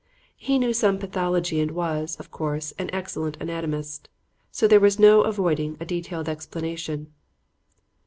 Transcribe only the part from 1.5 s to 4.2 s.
and was, of course, an excellent anatomist,